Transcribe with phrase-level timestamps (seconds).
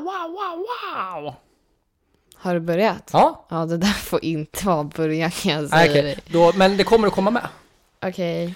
[0.00, 1.34] wow, wow, wow, wow.
[2.36, 3.10] Har du börjat?
[3.12, 6.02] Ja, Ja, det där får inte vara början kan jag säga okej.
[6.02, 6.18] dig.
[6.26, 7.48] Då, men det kommer att komma med.
[8.06, 8.54] Okej.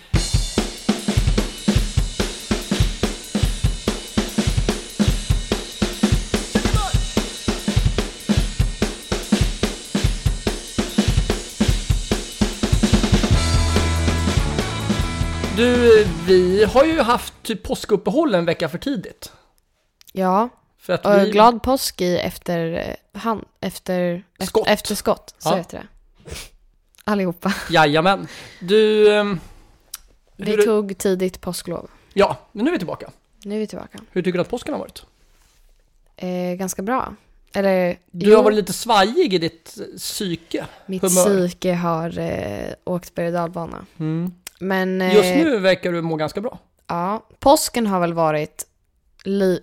[15.57, 19.33] Du, vi har ju haft typ påskuppehåll en vecka för tidigt.
[20.13, 20.49] Ja,
[20.99, 21.31] För att och vi...
[21.31, 22.73] glad påsk i efter,
[23.13, 24.69] eh, hand, efter, Skott.
[24.69, 25.35] efter, skott.
[25.39, 25.57] Så Ja.
[25.57, 25.87] heter det.
[27.05, 27.55] Allihopa.
[27.71, 28.29] Jajamän.
[28.61, 29.13] Du...
[29.15, 29.41] ehm,
[30.37, 31.91] Vi hur- tog tidigt påsklov.
[32.13, 33.11] Ja, men nu är vi tillbaka.
[33.45, 33.99] Nu är vi tillbaka.
[34.13, 35.03] Hur tycker du att påsken har varit?
[36.17, 37.15] Eh, ganska bra.
[37.55, 40.67] Eller, Du har varit lite svajig i ditt eh, psyke.
[40.87, 41.25] mitt humör.
[41.49, 43.87] psyke har eh, åkt berg och.
[43.99, 44.33] Mm.
[44.61, 46.59] Men eh, Just nu verkar du må ganska bra.
[46.87, 48.67] Ja, påsken har väl varit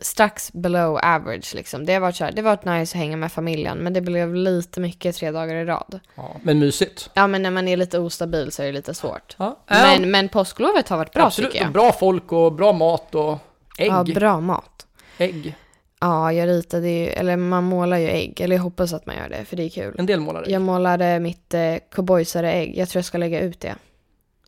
[0.01, 1.85] strax below average liksom.
[1.85, 4.01] Det har varit så här, det har varit nice att hänga med familjen, men det
[4.01, 5.99] blev lite mycket tre dagar i rad.
[6.15, 7.09] Ja, men mysigt.
[7.13, 9.35] Ja, men när man är lite ostabil så är det lite svårt.
[9.39, 11.51] Ja, Men, men påsklovet har varit bra absolut.
[11.51, 11.73] tycker jag.
[11.73, 13.37] Bra folk och bra mat och
[13.77, 13.87] ägg.
[13.91, 14.87] Ja, bra mat.
[15.17, 15.55] ägg.
[15.99, 19.29] Ja, jag ritade ju, eller man målar ju ägg, eller jag hoppas att man gör
[19.29, 19.95] det, för det är kul.
[19.97, 20.49] En del målar ägg.
[20.51, 23.67] Jag målade mitt eh, cowboysare ägg, jag tror jag ska lägga ut det.
[23.67, 23.77] En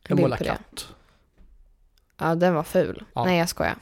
[0.07, 0.45] Jag målar det.
[0.45, 0.87] katt.
[2.19, 3.03] Ja, den var ful.
[3.15, 3.25] Ja.
[3.25, 3.75] Nej, jag skojar.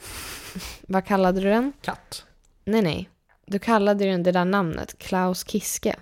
[0.88, 1.72] Vad kallade du den?
[1.82, 2.24] Katt.
[2.64, 3.08] Nej, nej.
[3.46, 5.96] Du kallade den det där namnet, Klaus Kiske.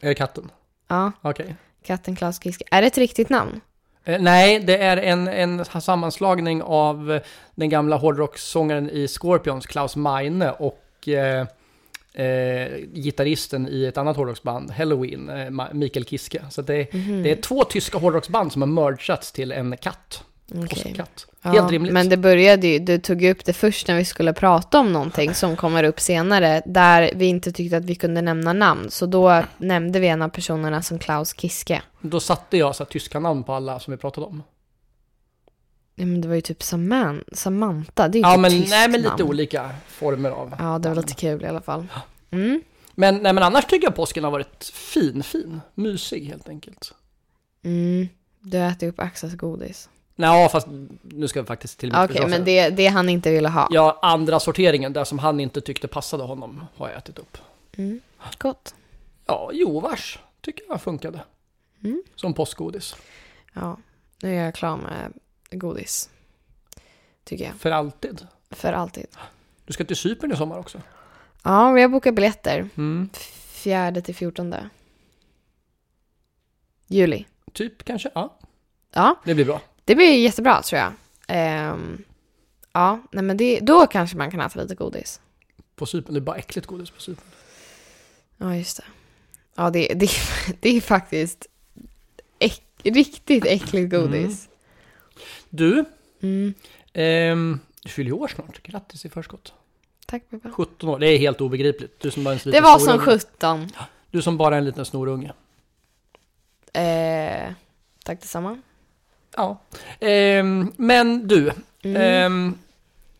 [0.00, 0.50] Är det katten?
[0.88, 1.56] Ja, Okej.
[1.84, 2.64] katten Klaus Kiske.
[2.70, 3.60] Är det ett riktigt namn?
[4.04, 7.22] Eh, nej, det är en, en sammanslagning av eh,
[7.54, 11.46] den gamla hårdrockssångaren i Scorpions, Klaus Meine, och eh,
[12.26, 16.42] eh, gitarristen i ett annat hårdrocksband, Halloween, eh, Mikael Kiske.
[16.50, 17.22] Så det, Mhm.
[17.22, 20.24] det är två tyska hårdrocksband som har mergats till en katt.
[20.54, 20.68] Okej.
[20.68, 21.26] Påskkatt.
[21.42, 21.92] Ja, Helt rimligt.
[21.92, 25.34] Men det började ju, du tog upp det först när vi skulle prata om någonting
[25.34, 28.90] som kommer upp senare, där vi inte tyckte att vi kunde nämna namn.
[28.90, 31.82] Så då nämnde vi en av personerna som Klaus Kiske.
[32.00, 34.42] Då satte jag så här, tyska namn på alla som vi pratade om.
[35.94, 38.70] Ja, men det var ju typ Saman, Samantha, det är ju Ja, inte men, tyskt
[38.70, 39.22] nej, men lite namn.
[39.22, 41.86] olika former av Ja, det var lite kul i alla fall.
[42.30, 42.60] Mm.
[42.94, 45.60] Men, nej, men annars tycker jag påsken har varit fin, fin.
[45.74, 46.94] Mysig helt enkelt.
[47.64, 48.08] Mm.
[48.40, 49.88] Du äter upp Axels godis.
[50.18, 50.66] Nej, fast
[51.02, 53.68] nu ska vi faktiskt till Okej, men det, det han inte ville ha.
[53.70, 57.38] Ja, andra sorteringen, där som han inte tyckte passade honom, har jag ätit upp.
[57.76, 58.00] Mm.
[58.38, 58.74] Gott.
[59.26, 61.20] Ja, Jovars tycker jag funkade.
[61.84, 62.02] Mm.
[62.14, 62.96] Som påskgodis.
[63.52, 63.78] Ja,
[64.22, 65.12] nu är jag klar med
[65.60, 66.10] godis.
[67.24, 67.54] Tycker jag.
[67.54, 68.26] För alltid.
[68.50, 69.06] För alltid.
[69.64, 70.80] Du ska till Cypern i sommar också.
[71.42, 72.68] Ja, vi har bokat biljetter.
[72.76, 73.08] Mm.
[73.48, 74.70] Fjärde till fjortonde.
[76.86, 77.26] Juli.
[77.52, 78.38] Typ kanske, ja.
[78.92, 79.60] Ja, Det blir bra.
[79.86, 80.92] Det blir jättebra tror jag.
[81.28, 82.02] Ehm,
[82.72, 85.20] ja, nej men det, då kanske man kan äta lite godis.
[85.76, 87.24] På Cypern, det är bara äckligt godis på Cypern.
[88.36, 88.84] Ja, just det.
[89.54, 90.10] Ja, det, det,
[90.60, 91.46] det är faktiskt
[92.38, 94.48] äck, riktigt äckligt godis.
[95.50, 95.84] Du,
[96.20, 96.54] Mm.
[96.92, 98.62] ehm, du fyller ju år snart.
[98.62, 99.52] Grattis i förskott.
[100.06, 100.50] Tack pappa.
[100.50, 102.00] 17 år, det är helt obegripligt.
[102.00, 103.18] Du som bara en Det liten var som snorunge.
[103.20, 103.68] 17.
[104.10, 105.32] Du som bara är en liten snorunge.
[106.72, 107.52] Eh,
[108.04, 108.58] tack detsamma.
[109.36, 109.58] Ja.
[110.00, 111.52] Ehm, men du,
[111.82, 112.02] Mm.
[112.02, 112.54] ehm,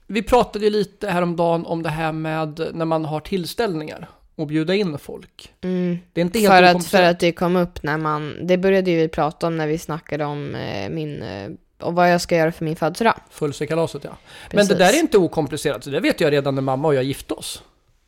[0.06, 4.75] vi pratade ju lite häromdagen om det här med när man har tillställningar och bjuda
[4.75, 5.53] in folk.
[5.60, 5.99] Mm.
[6.12, 8.91] Det är inte helt För att, för att det kom upp när man, det började
[8.91, 11.50] ju vi prata om när vi snackade om eh, min, eh,
[11.81, 13.15] och vad jag ska göra för min födelsedag.
[13.31, 14.10] Fullsekalaset ja.
[14.10, 14.69] Men Precis.
[14.69, 17.34] det där är inte okomplicerat, så det vet jag redan när mamma och jag gifte
[17.34, 17.62] oss.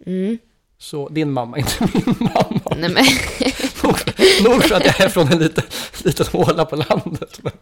[0.07, 0.39] Mm.
[0.79, 2.77] Så din mamma, inte min mamma.
[2.77, 3.05] Nej men,
[4.45, 5.65] Nog för att jag är från en liten,
[6.05, 7.41] liten håla på landet.
[7.43, 7.53] Men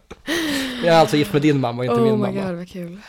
[0.83, 2.47] jag är alltså gift med din mamma och inte oh min my mamma.
[2.47, 2.99] god vad kul.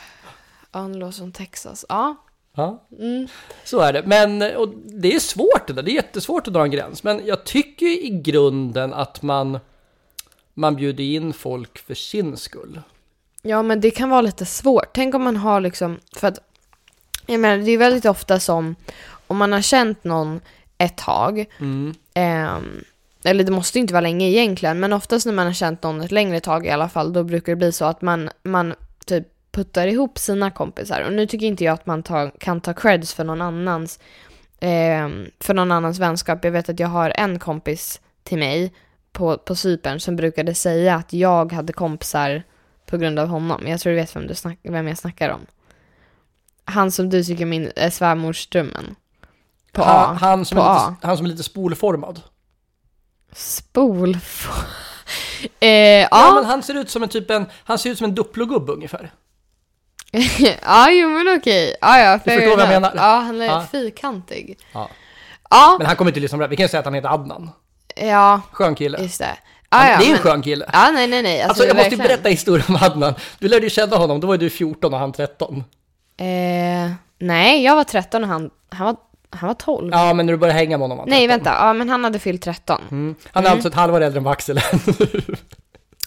[0.94, 1.84] Låter som Texas.
[1.88, 2.16] Ja.
[2.56, 3.28] Ja, Mm.
[3.64, 4.02] så är det.
[4.06, 7.02] Men och det är svårt det där, det är jättesvårt att dra en gräns.
[7.04, 9.58] Men jag tycker i grunden att man,
[10.54, 12.80] man bjuder in folk för sin skull.
[13.42, 14.88] Ja, men det kan vara lite svårt.
[14.94, 16.38] Tänk om man har liksom, för att,
[17.26, 18.74] jag menar det är väldigt ofta som,
[19.26, 20.40] om man har känt någon
[20.78, 21.94] ett tag, Mm.
[22.14, 22.84] Ehm,
[23.24, 26.12] eller det måste inte vara länge egentligen, men oftast när man har känt någon ett
[26.12, 28.74] längre tag i alla fall, då brukar det bli så att man, man
[29.06, 31.00] typ puttar ihop sina kompisar.
[31.00, 34.00] Och nu tycker inte jag att man tar, kan ta creds för någon annans,
[34.60, 36.44] ehm, för någon annans vänskap.
[36.44, 38.72] Jag vet att jag har en kompis till mig
[39.12, 42.42] på, på Cypern som brukade säga att jag hade kompisar
[42.86, 43.66] på grund av honom.
[43.66, 45.40] Jag tror du vet vem, du snack, vem jag snackar om.
[46.64, 48.94] Han som du tycker min är svärmorsdrömmen.
[49.72, 50.18] På han, A.
[50.20, 50.90] han, som på är A.
[50.90, 52.20] lite, han som är lite spolformad.
[53.32, 54.16] Spol...
[55.60, 56.08] eh, Ja.
[56.10, 56.32] ja.
[56.34, 59.12] men han ser ut som en typ en, han ser ut som en Duplo-gubbe ungefär.
[60.62, 61.74] ja, jo men okej.
[61.80, 62.92] Ja, ja, Du förstår vad jag menar?
[62.96, 63.66] Ja, han är Ja.
[63.72, 64.58] fyrkantig.
[64.72, 64.88] Ja.
[65.50, 66.46] Ja, Men han kommer inte det.
[66.48, 67.50] Vi kan ju säga att han heter Adnan.
[67.96, 68.98] ja, Skön kille.
[69.02, 69.36] just det.
[69.70, 70.70] Han, Ja, det är ju en men- skön kille.
[70.72, 71.42] Ja, nej, nej, nej.
[71.42, 73.14] Alltså jag måste ju berätta historien om Adnan.
[73.38, 75.64] Du lärde ju känna honom, då var ju du 14 och han 13.
[76.16, 78.96] Eh, nej, jag var 13 och han, han, var,
[79.30, 79.90] han var 12.
[79.92, 81.28] Ja, men när du började hänga med honom nej, 13.
[81.28, 81.66] vänta.
[81.66, 82.80] Ja, men han hade fyllt 13.
[82.90, 83.14] Mm.
[83.32, 84.64] Han är alltså ett halvår äldre än vad Axel är.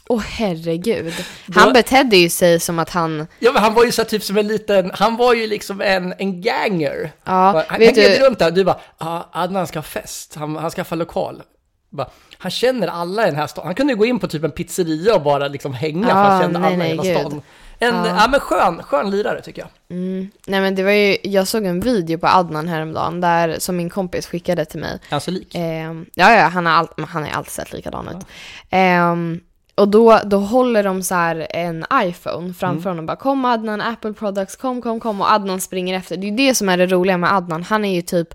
[0.09, 1.13] Åh herregud.
[1.45, 3.27] Då- Han betedde ju sig som att han...
[3.39, 6.13] Ja, men han var ju så typ som en liten, han var ju liksom en,
[6.17, 7.11] en ganger.
[7.23, 8.25] Ja, han vet hängde du...
[8.25, 11.41] runt där, du bara, ah, Adnan ska ha fest, han, han skaffar lokal.
[11.89, 13.65] Bara, han känner alla i den här stan.
[13.65, 16.17] Han kunde ju gå in på typ en pizzeria och bara liksom hänga för Ja,
[16.17, 17.41] han kände nej, alla i hela stan.
[17.81, 18.07] En, Ja.
[18.07, 18.27] ja.
[18.31, 19.97] men skön, skön lirare tycker jag.
[19.97, 23.77] Mm, nej men det var ju, jag såg en video på Adnan häromdagen där, som
[23.77, 24.99] min kompis skickade till mig.
[25.09, 25.55] Alltså lik.
[25.55, 28.25] Ehm, ja, ja, han har, all, han har alltid sett likadan ut.
[28.69, 29.39] Ehm,
[29.75, 33.81] och då, då håller de så här en iPhone framför honom och bara kom Adnan,
[33.81, 36.17] Apple Products, kom, kom, kom och Adnan springer efter.
[36.17, 37.63] Det är ju det som är det roliga med Adnan.
[37.63, 38.33] Han är ju typ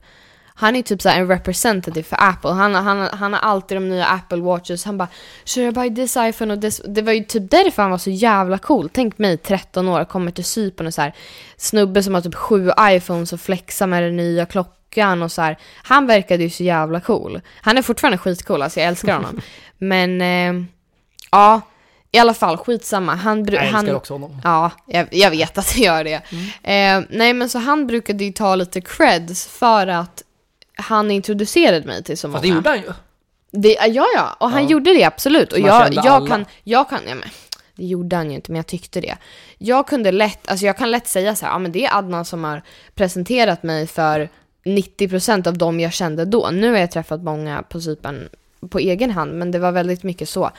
[0.59, 2.51] han är typ så här en representative för Apple.
[2.51, 4.85] Han, han, han har alltid de nya Apple Watches.
[4.85, 5.09] Han bara
[5.45, 8.11] “Should I buy this iPhone och this?” Det var ju typ därför han var så
[8.11, 8.91] jävla cool.
[8.93, 11.15] Tänk mig 13 år, kommer till Cypern och så här
[11.57, 15.59] snubbe som har typ sju iPhones och flexar med den nya klockan och så här.
[15.83, 17.41] Han verkade ju så jävla cool.
[17.61, 19.41] Han är fortfarande skitcool, alltså jag älskar honom.
[19.79, 20.67] Men eh,
[21.31, 21.61] ja,
[22.13, 23.15] i alla fall skitsamma.
[23.15, 24.41] Han, Jag älskar han, också honom.
[24.45, 26.23] Ja, jag, jag vet att jag gör det.
[26.63, 27.03] Mm.
[27.03, 30.23] Eh, nej, men så han brukade ju ta lite creds för att
[30.77, 32.35] han introducerade mig till så många.
[32.39, 32.93] Fast det gjorde han ju.
[33.51, 34.69] Det, ja, ja, och han Ja.
[34.71, 35.53] gjorde det absolut.
[35.53, 36.27] Och jag, jag alla.
[36.29, 37.29] kan, jag kan, ja, men,
[37.75, 39.17] det gjorde han ju inte, men jag tyckte det.
[39.59, 42.25] Jag kunde lätt, alltså jag kan lätt säga så här, ja men det är Adnan
[42.25, 42.63] som har
[42.95, 44.29] presenterat mig för
[44.65, 46.51] 90% av dem jag kände då.
[46.53, 48.29] Nu har jag träffat många på Cypern
[48.71, 50.51] på egen hand, men det var väldigt mycket så.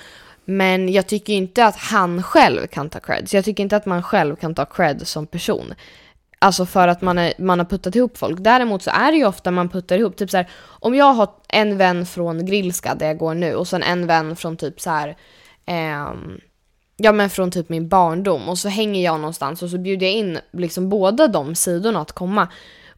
[0.45, 3.33] Men jag tycker inte att han själv kan ta creds.
[3.33, 5.73] Jag tycker inte att man själv kan ta cred som person.
[6.39, 8.39] Alltså för att man, är, man har puttat ihop folk.
[8.39, 11.29] Däremot så är det ju ofta man puttar ihop, typ så här, om jag har
[11.47, 14.89] en vän från Grillska där jag går nu och sen en vän från typ så
[14.89, 15.17] här,
[15.65, 16.13] eh,
[16.97, 20.15] ja men från typ min barndom och så hänger jag någonstans och så bjuder jag
[20.15, 22.47] in liksom båda de sidorna att komma.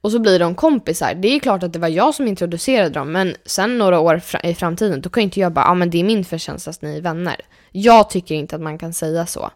[0.01, 1.13] Och så blir de kompisar.
[1.13, 4.19] Det är ju klart att det var jag som introducerade dem men sen några år
[4.19, 6.25] fr i framtiden då kan ju inte jag bara, ja ah, men det är min
[6.25, 7.35] förtjänst att ni är vänner.
[7.71, 9.51] Jag tycker inte att man kan säga så.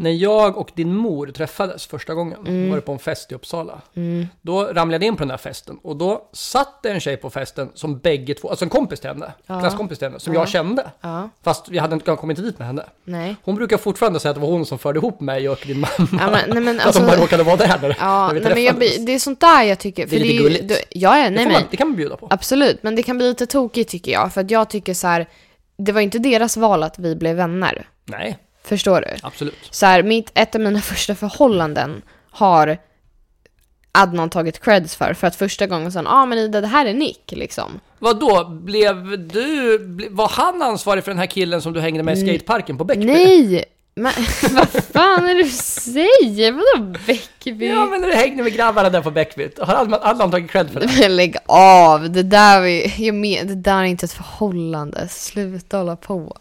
[0.00, 2.68] När jag och din mor träffades första gången, Mm.
[2.68, 3.80] var det på en fest i Uppsala.
[4.42, 7.30] Då ramlade jag in på den här festen och då satt det en tjej på
[7.30, 9.60] festen som bägge två, alltså en kompis till henne, Ja.
[9.60, 10.40] klasskompis till henne, som Ja.
[10.40, 10.90] jag kände.
[11.00, 12.82] Ja, Fast jag hade inte kommit dit med henne.
[13.04, 13.36] nej.
[13.44, 15.90] Hon brukar fortfarande säga att det var hon som förde ihop mig och din mamma.
[15.98, 18.54] Ja, men, nej, men alltså, hon bara råkade vara där när, ja, när vi nej,
[18.54, 20.06] men jag, det är sånt där jag tycker.
[20.06, 20.68] Det är lite gulligt.
[20.68, 21.52] du- Ja, det, nej men.
[21.52, 22.26] man, det kan man bjuda på.
[22.30, 24.32] Absolut, men det kan bli lite tokigt tycker jag.
[24.32, 25.28] För att jag tycker så här,
[25.78, 27.86] det var inte deras val att vi blev vänner.
[28.04, 29.16] Nej, Förstår du?
[29.22, 29.68] absolut.
[29.70, 32.78] Så här, mitt, ett av mina första förhållanden har
[33.92, 35.14] Adnan tagit creds för.
[35.14, 37.80] För att första gången sa han, ah, men Ida, det här är Nick liksom.
[37.98, 42.02] Vad då blev du, ble, var han ansvarig för den här killen som du hängde
[42.02, 43.04] med i skateparken på Bäckby?
[43.04, 43.64] Nej!
[43.94, 44.12] Men
[44.50, 46.52] vad fan är det du säger?
[46.52, 47.68] Vadå Bäckby?
[47.68, 50.80] Ja men när du hängde med grabbarna där på Bäckby, har Allan tagit cred för
[50.80, 50.90] det?
[51.00, 55.08] Men lägg av, det där, ju- jag men, det där är inte ett förhållande.
[55.08, 56.36] Sluta hålla på.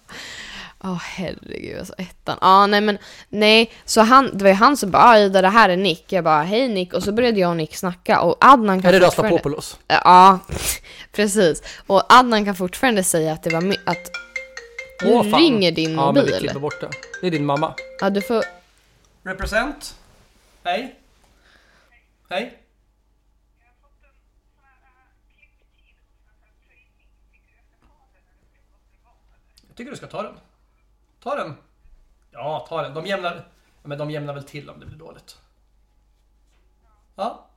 [0.83, 2.37] Åh herregud, alltså ettan.
[2.41, 2.97] Ja, nej men
[3.29, 6.11] nej, så han, det var ju han som bara ah, Ida, det här är Nick.
[6.11, 8.99] Jag bara hej Nick och så började jag och Nick snacka och Adnan kan Är
[8.99, 9.79] det Rasta fortfarande- Popoulos?
[9.87, 10.39] Ja,
[11.11, 11.63] precis.
[11.87, 14.11] Och Adnan kan fortfarande säga att det var att
[15.03, 15.39] nu fan.
[15.39, 16.39] ringer din Ja men vi mobil.
[16.39, 16.89] klipper bort det.
[17.21, 17.73] Det är din mamma.
[18.01, 18.43] Ja, du får...
[19.23, 19.95] Represent.
[20.63, 20.95] Hej.
[22.29, 22.63] Hej.
[29.67, 30.33] Jag tycker du ska ta den.
[31.23, 31.53] Ta den.
[32.31, 32.93] Ja, ta den.
[32.93, 33.47] De jämnar,
[33.83, 35.37] men de jämnar väl till om det blir dåligt.
[37.15, 37.49] Ja.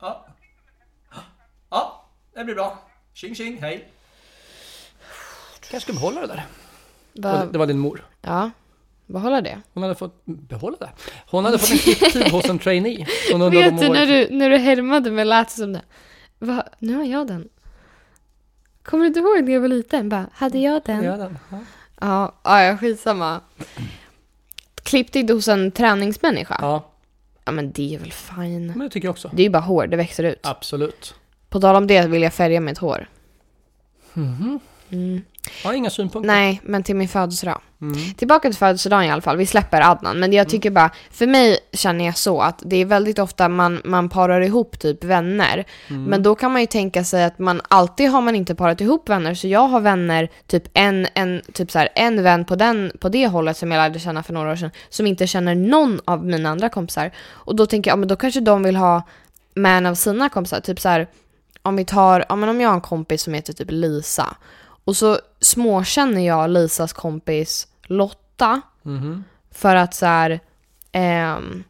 [0.00, 0.26] Ja.
[1.70, 2.04] Ja,
[2.34, 2.78] det blir bra.
[3.12, 3.88] Tjing tjing, hej.
[5.60, 6.46] Du kanske ska behålla det där.
[7.12, 8.04] Det var, Va, det var din mor.
[8.20, 8.50] ja,
[9.06, 9.60] behålla det.
[9.72, 10.90] Hon hade fått behålla det.
[11.30, 13.06] Hon hade fått en klipptid hos en trainee.
[13.32, 15.82] Hon Vet du när, du när du härmade mig lät det som det.
[16.38, 17.48] Va, nu har jag den.
[18.82, 20.08] Kommer du inte ihåg när jag var liten?
[20.08, 21.04] Bara, hade jag den?
[21.04, 21.38] Ja, den.
[21.50, 21.58] Ja.
[22.00, 23.40] Ja, ja, skitsamma.
[24.82, 26.56] Klippte inte hos en träningsmänniska?
[26.60, 26.90] Ja.
[27.44, 28.66] ja, men det är väl fine.
[28.66, 29.30] men det tycker jag också.
[29.34, 30.38] Det är ju bara hår, det växer ut.
[30.42, 31.14] Absolut.
[31.48, 33.08] På tal om det vill jag färga mitt hår.
[34.12, 34.60] Mhm.
[34.90, 35.22] Mm.
[35.62, 36.26] Jag har inga synpunkter.
[36.26, 37.60] Nej, men till min födelsedag.
[37.82, 38.14] Mm.
[38.14, 39.36] Tillbaka till födelsedagen i alla fall.
[39.36, 40.20] Vi släpper Adnan.
[40.20, 43.80] Men jag tycker bara, för mig känner jag så att det är väldigt ofta man,
[43.84, 45.64] man parar ihop typ vänner.
[45.90, 46.04] Mm.
[46.04, 49.08] Men då kan man ju tänka sig att man alltid har man inte parat ihop
[49.08, 49.34] vänner.
[49.34, 53.08] Så jag har vänner, typ en, en, typ så här, en vän på, den, på
[53.08, 54.70] det hållet som jag lärde känna för några år sedan.
[54.88, 57.10] Som inte känner någon av mina andra kompisar.
[57.30, 59.02] Och då tänker jag, ja men då kanske de vill ha
[59.54, 60.60] med en av sina kompisar.
[60.60, 61.08] Typ så här,
[61.62, 64.36] om vi tar, ja men om jag har en kompis som heter typ Lisa.
[64.84, 68.60] Och så småkänner jag Lisas kompis Lotta.
[68.82, 69.24] Mhm.
[69.50, 70.40] För att så här,
[70.92, 71.64] ehm,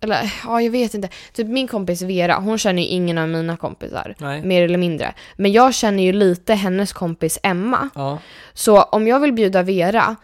[0.00, 1.08] eller ja, jag vet inte.
[1.32, 4.14] Typ min kompis Vera, hon känner ju ingen av mina kompisar.
[4.18, 4.42] Nej.
[4.42, 5.14] Mer eller mindre.
[5.36, 7.88] Men jag känner ju lite hennes kompis Emma.
[7.94, 8.18] Ja.
[8.54, 10.16] Så om jag vill bjuda Vera,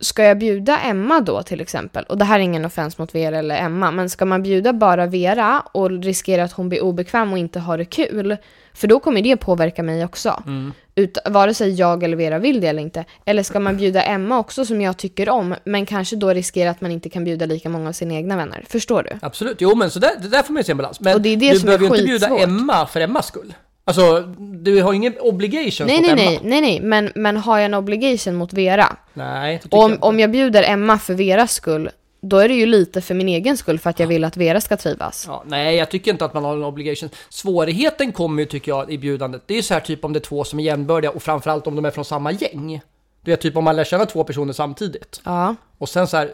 [0.00, 2.04] ska jag bjuda Emma då till exempel?
[2.04, 5.06] Och det här är ingen offens mot Vera eller Emma, men ska man bjuda bara
[5.06, 8.36] Vera och riskera att hon blir obekväm och inte har det kul?
[8.80, 10.42] För då kommer det påverka mig också.
[10.46, 10.72] Mm.
[10.94, 13.04] Ut, vare sig jag eller Vera vill det eller inte.
[13.24, 16.80] Eller ska man bjuda Emma också som jag tycker om, men kanske då riskera att
[16.80, 18.64] man inte kan bjuda lika många av sina egna vänner.
[18.68, 19.18] Förstår du?
[19.22, 21.00] Absolut, jo men så där, det där får man ju se en balans.
[21.00, 22.38] Men Och det är det du som behöver ju inte bjuda.
[22.38, 23.54] Emma för Emmas skull.
[23.84, 24.20] Alltså,
[24.64, 26.30] du har ingen obligation Nej, mot nej, Emma.
[26.30, 28.96] nej, nej, nej, men, men har jag en obligation mot Vera?
[29.14, 33.00] Nej, Om, jag om jag bjuder Emma för Veras skull, då är det ju lite
[33.00, 35.24] för min egen skull för att jag vill att Vera ska trivas.
[35.28, 37.10] Ja, nej, jag tycker inte att man har en obligation.
[37.28, 39.42] Svårigheten kommer ju, tycker jag, i bjudandet.
[39.46, 41.76] Det är så här typ om det är två som är jämnbördiga och framförallt om
[41.76, 42.80] de är från samma gäng.
[43.22, 45.20] Du vet, typ om man lär känna två personer samtidigt.
[45.24, 45.54] Ja.
[45.78, 46.32] Och sen så här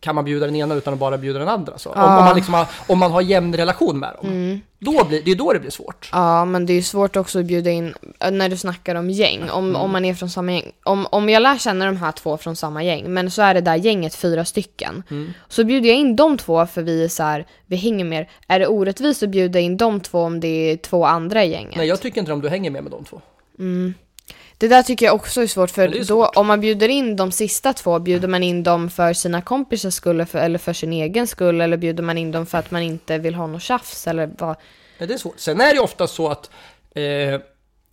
[0.00, 1.78] kan man bjuda den ena utan att bara bjuda den andra.
[1.78, 1.90] Så.
[1.90, 2.00] Om.
[2.00, 2.18] Mm.
[2.18, 4.60] om, man liksom har, om man har jämn relation med dem.
[4.80, 6.08] Då blir, det är då det blir svårt.
[6.12, 9.10] Ja, men det är ju svårt också att bjuda in, äh, när du snackar om
[9.10, 10.72] gäng, om, om man är från samma gäng.
[10.84, 13.60] Om, om jag lär känna de här två från samma gäng, men så är det
[13.60, 15.02] där gänget fyra stycken.
[15.48, 18.30] Så bjuder jag in de två för vi är så här, vi hänger mer.
[18.48, 21.76] Är det orättvist att bjuda in de två om det är två andra i gänget?
[21.76, 23.20] Nej, jag tycker inte om du hänger med med de två.
[24.58, 27.32] Det där tycker jag också är svårt, för är då, om man bjuder in de
[27.32, 31.26] sista två, bjuder man in dem för sina kompisars skull för, eller för sin egen
[31.26, 34.30] skull, eller bjuder man in dem för att man inte vill ha något tjafs, eller
[34.38, 34.56] vad?
[34.98, 35.38] Nej, det är svårt.
[35.40, 36.50] Sen är det ju ofta så att
[36.94, 37.40] eh,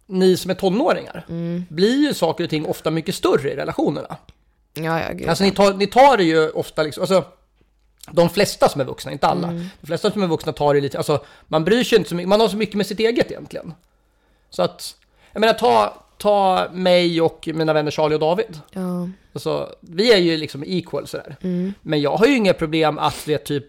[0.05, 1.65] ni som är tonåringar Mm.
[1.69, 4.17] blir ju saker och ting ofta mycket större i relationerna.
[4.73, 5.29] Ja, ja, gud.
[5.29, 7.23] Alltså ni tar, ni tar det ju ofta liksom, alltså
[8.11, 9.47] de flesta som är vuxna, inte alla.
[9.47, 9.67] Mm.
[9.81, 12.29] De flesta som är vuxna tar det lite, alltså man bryr sig inte så mycket,
[12.29, 13.73] man har så mycket med sitt eget egentligen.
[14.49, 14.95] Så att,
[15.31, 18.59] jag menar ta, ta mig och mina vänner Charlie och David.
[18.73, 19.09] ja.
[19.33, 21.35] Alltså, vi är ju liksom equal sådär.
[21.41, 21.73] Mm.
[21.81, 23.65] Men jag har ju inga problem att vet, typ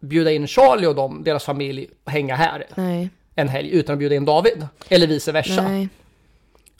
[0.00, 3.98] bjuda in Charlie och dem, deras familj, och hänga här Nej, en helg utan att
[3.98, 4.66] bjuda in David.
[4.88, 5.62] Eller vice versa.
[5.62, 5.88] nej.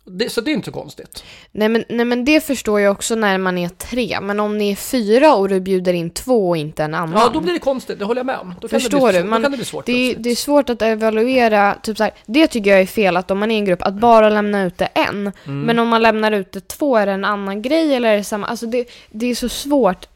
[0.06, 1.24] Det, så det är inte så konstigt.
[1.52, 4.70] Nej men, nej men det förstår jag också när man är tre, men om ni
[4.70, 7.20] är fyra och du bjuder in två och inte en annan.
[7.20, 8.54] Ja, då blir det konstigt, det håller jag med om.
[8.60, 9.22] Då Förstår det bli, du?
[9.22, 12.12] Då Man- kan det bli svårt det, det är svårt att evaluera, typ så här,
[12.26, 14.62] det tycker jag är fel att om man är i en grupp, att bara lämna
[14.62, 15.32] ut det en.
[15.44, 15.60] Mm.
[15.60, 18.24] Men om man lämnar ut det två, är det en annan grej eller är det
[18.24, 18.46] samma?
[18.46, 20.06] Alltså det, det är så svårt.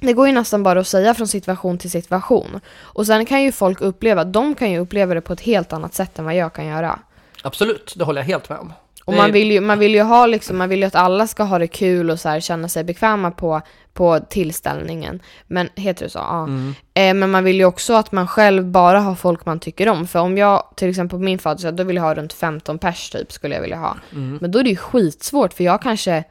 [0.00, 2.60] Det går ju nästan bara att säga från situation till situation.
[2.80, 5.94] Och sen kan ju folk uppleva, de kan ju uppleva det på ett helt annat
[5.94, 6.98] sätt än vad jag kan göra.
[7.42, 8.72] Absolut, det håller jag helt med om.
[9.10, 11.42] Och man vill, ju, man vill ju ha liksom, man vill ju att alla ska
[11.42, 13.60] ha det kul och så här, känna sig bekväma på,
[13.92, 15.22] på tillställningen.
[15.46, 16.18] Men, heter det så?
[16.18, 16.44] Ja.
[16.44, 16.74] Mm.
[16.94, 20.06] Eh, men man vill ju också att man själv bara har folk man tycker om.
[20.06, 23.10] För om jag, till exempel på min födelsedag, då vill jag ha runt 15 pers
[23.10, 23.96] typ, skulle jag vilja ha.
[24.12, 24.38] Mm.
[24.40, 26.24] Men då är det ju skitsvårt, för jag har kanske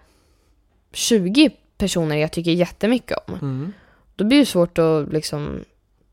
[0.93, 3.33] 20 personer jag tycker jättemycket om.
[3.33, 3.73] Mm.
[4.15, 5.59] Då blir det svårt att liksom,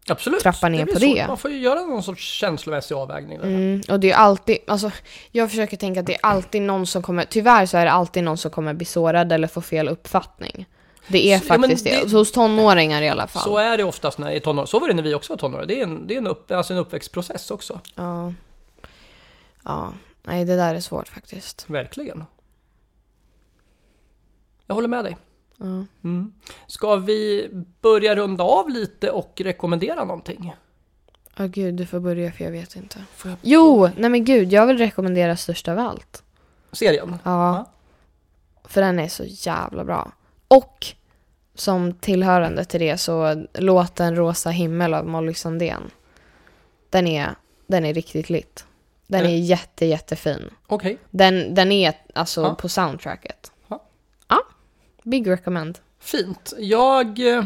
[0.08, 0.40] Absolut.
[0.40, 1.16] Trappa ner blir på svårt.
[1.16, 1.26] det.
[1.28, 3.38] Man får ju göra någon sorts känslomässig avvägning.
[3.38, 3.44] där.
[3.46, 4.90] mm, och det är alltid, alltså
[5.32, 8.24] jag försöker tänka att det är alltid någon som kommer, tyvärr så är det alltid
[8.24, 10.66] någon som kommer bli sårad eller få fel uppfattning.
[11.08, 13.42] Det är Så- ja, faktiskt det, det- hos tonåringar i alla fall.
[13.42, 14.66] Så är det oftast när i tonår.
[14.66, 15.66] Så var det när vi också var tonåringar.
[15.66, 17.80] Det är en, det är en, upp, alltså en uppväxtprocess också.
[17.94, 18.32] Ja.
[19.64, 21.64] Ja, nej det där är svårt faktiskt.
[21.70, 22.24] Verkligen.
[24.66, 25.16] Jag håller med dig.
[25.58, 25.84] Ja.
[26.04, 26.32] Mm.
[26.66, 27.48] Ska vi
[27.80, 30.54] börja runda av lite och rekommendera någonting?
[31.36, 33.04] Ja gud, du får börja för jag vet inte.
[33.42, 36.22] Jo, nej men gud, jag vill rekommendera Störst av allt.
[36.72, 37.16] Serien?
[37.22, 37.64] Ja.
[38.64, 40.12] För den är så jävla bra.
[40.48, 40.86] Och
[41.54, 45.82] som tillhörande till det så låten Rosa himmel av Molly Sandén.
[46.90, 47.34] Den är,
[47.66, 48.66] den är riktigt lit.
[49.06, 50.50] Den Är är jätte, jättefin.
[50.66, 52.54] Okej, Den, den är alltså Ja.
[52.54, 53.52] på soundtracket.
[55.06, 55.78] Big recommend.
[55.98, 56.52] fint.
[56.58, 57.44] Jag eh,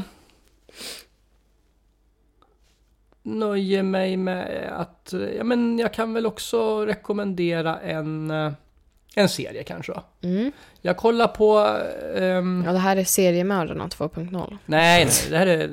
[3.23, 8.53] nöjer mig med att, eh, ja men jag kan väl också rekommendera en, eh,
[9.15, 9.93] en serie kanske.
[10.23, 10.53] Mm.
[10.81, 11.59] Jag kollar på...
[12.17, 14.59] ehm, Ja, det här är seriemördarna 2.0.
[14.67, 15.71] Nej, nej, det här är,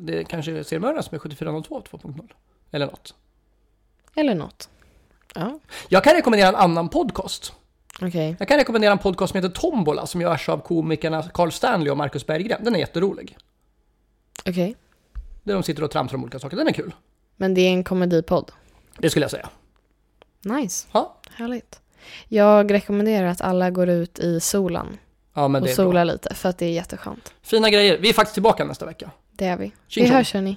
[0.00, 2.28] det är kanske seriemördaren som är 7402 2.0.
[2.70, 3.14] Eller något.
[4.16, 4.68] Eller något.
[5.34, 5.58] Ja.
[5.88, 7.52] Jag kan rekommendera en annan podcast.
[8.02, 8.36] Okej.
[8.38, 11.96] Jag kan rekommendera en podcast som heter Tombola som görs av komikerna Carl Stanley och
[11.96, 12.64] Marcus Berggren.
[12.64, 13.36] Den är jätterolig.
[14.46, 14.76] Okej.
[15.42, 16.56] Där de sitter och tramsar om olika saker.
[16.56, 16.94] Den är kul.
[17.36, 18.52] Men det är en komedipodd.
[18.98, 19.48] Det skulle jag säga.
[20.44, 20.88] Nice.
[20.92, 21.80] Ja, Härligt.
[22.28, 24.98] Jag rekommenderar att alla går ut i solen
[25.34, 27.34] ja och solar lite för att det är jätteskönt.
[27.42, 27.98] Fina grejer.
[27.98, 29.10] Vi är faktiskt tillbaka nästa vecka.
[29.32, 29.72] Det är vi.
[29.88, 30.56] Tjing vi hörs hörni.